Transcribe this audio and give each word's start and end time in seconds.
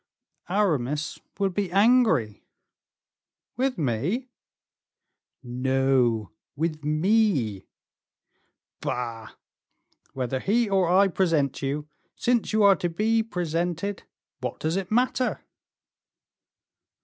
"Aramis 0.49 1.19
will 1.37 1.51
be 1.51 1.71
angry." 1.71 2.43
"With 3.55 3.77
me?" 3.77 4.29
"No, 5.43 6.31
with 6.55 6.83
me." 6.83 7.67
"Bah! 8.79 9.35
whether 10.13 10.39
he 10.39 10.67
or 10.67 10.89
I 10.89 11.07
present 11.07 11.61
you, 11.61 11.87
since 12.15 12.51
you 12.51 12.63
are 12.63 12.75
to 12.77 12.89
be 12.89 13.21
presented, 13.21 14.01
what 14.39 14.59
does 14.59 14.75
it 14.75 14.89
matter?" 14.89 15.41